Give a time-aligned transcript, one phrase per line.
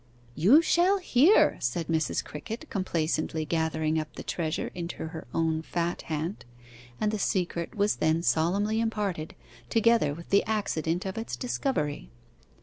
[0.33, 2.25] 'You shall hear,' said Mrs.
[2.25, 6.43] Crickett, complacently gathering up the treasure into her own fat hand;
[6.99, 9.35] and the secret was then solemnly imparted,
[9.69, 12.09] together with the accident of its discovery.